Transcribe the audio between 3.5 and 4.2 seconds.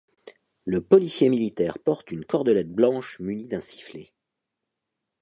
sifflet.